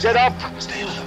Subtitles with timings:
[0.00, 0.32] Get up,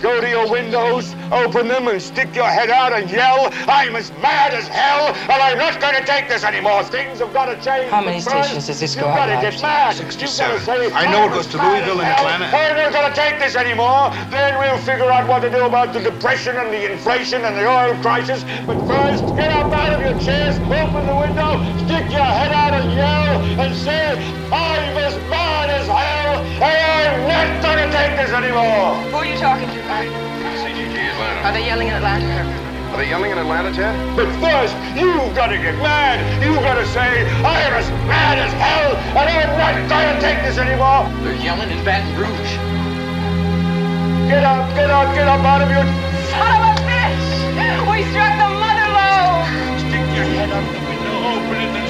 [0.03, 4.11] go to your windows, open them, and stick your head out and yell, I'm as
[4.21, 6.83] mad as hell, and I'm not going to take this anymore.
[6.83, 7.89] Things have got to change.
[7.89, 9.95] How many But first, stations does this you've go got to out get mad.
[9.97, 10.61] You've got to 67.
[10.61, 12.07] say, I know it "I'm goes to Louisville and.
[12.07, 12.45] Atlanta.
[12.55, 14.11] I'm not going to take this anymore.
[14.29, 17.65] Then we'll figure out what to do about the depression and the inflation and the
[17.65, 18.45] oil crisis.
[18.67, 21.57] But first, get up out of your chairs, open the window,
[21.89, 24.13] stick your head out and yell, and say,
[24.51, 28.95] I'm as mad as hell, and I'm not going to take this anymore.
[29.11, 30.07] Who are you talking to, Pat?
[30.59, 31.47] CGG Atlanta.
[31.47, 32.73] Are they yelling in Atlanta?
[32.93, 33.97] Are they yelling in Atlanta, Ted?
[34.15, 36.21] But first, you've got to get mad.
[36.45, 40.45] You've got to say, I'm as mad as hell, and I'm not going to take
[40.45, 41.09] this anymore.
[41.25, 42.53] They're yelling in Baton Rouge.
[44.29, 45.81] Get up, get up, get up out of your...
[46.29, 47.33] Son of a bitch!
[47.89, 49.49] We struck the mother lode!
[49.89, 51.89] Stick your head out the window, open it, and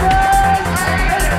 [0.00, 0.37] Yes!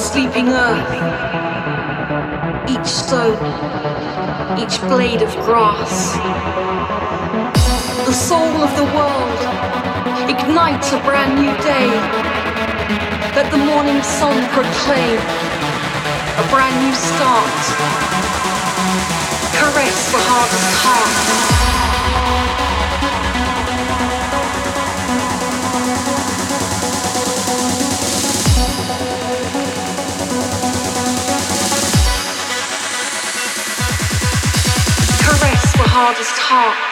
[0.00, 0.94] sleeping earth,
[2.70, 3.36] each stone,
[4.58, 6.16] each blade of grass.
[8.06, 9.40] The soul of the world
[10.30, 11.90] ignites a brand new day.
[13.36, 15.18] Let the morning sun proclaim
[16.38, 17.60] a brand new start.
[19.52, 21.69] Caress the harvest heart.
[36.00, 36.89] all just talk.